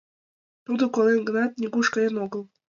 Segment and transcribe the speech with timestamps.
[0.65, 2.43] Тудо колен гынат, нигуш каен огыл.